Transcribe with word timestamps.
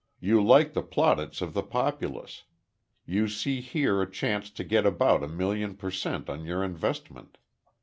You 0.19 0.43
like 0.43 0.73
the 0.73 0.81
plaudits 0.81 1.43
of 1.43 1.53
the 1.53 1.61
populace. 1.61 2.45
You 3.05 3.27
see 3.27 3.61
here 3.61 4.01
a 4.01 4.09
chance 4.09 4.49
to 4.49 4.63
get 4.63 4.83
about 4.83 5.21
a 5.21 5.27
million 5.27 5.75
per 5.75 5.91
cent 5.91 6.27
on 6.27 6.43
your 6.43 6.63
investment. 6.63 7.37